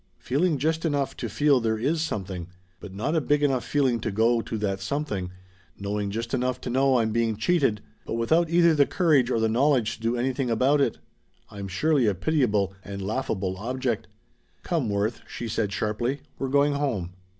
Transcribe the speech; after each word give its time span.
Feeling 0.17 0.57
just 0.57 0.83
enough 0.83 1.15
to 1.17 1.29
feel 1.29 1.59
there 1.59 1.77
is 1.77 2.01
something 2.01 2.47
but 2.79 2.91
not 2.91 3.15
a 3.15 3.21
big 3.21 3.43
enough 3.43 3.63
feeling 3.63 3.99
to 3.99 4.09
go 4.09 4.41
to 4.41 4.57
that 4.57 4.81
something, 4.81 5.29
knowing 5.77 6.09
just 6.09 6.33
enough 6.33 6.59
to 6.61 6.71
know 6.71 6.97
I'm 6.97 7.11
being 7.11 7.35
cheated, 7.37 7.81
but 8.03 8.15
without 8.15 8.49
either 8.49 8.73
the 8.73 8.87
courage 8.87 9.29
or 9.29 9.39
the 9.39 9.47
knowledge 9.47 9.97
to 9.97 10.01
do 10.01 10.17
anything 10.17 10.49
about 10.49 10.81
it 10.81 10.97
I'm 11.51 11.67
surely 11.67 12.07
a 12.07 12.15
pitiable 12.15 12.73
and 12.83 12.99
laughable 12.99 13.57
object. 13.57 14.07
Come, 14.63 14.89
Worth," 14.89 15.21
she 15.27 15.47
said 15.47 15.71
sharply, 15.71 16.21
"we're 16.39 16.47
going 16.49 16.73
home." 16.73 17.13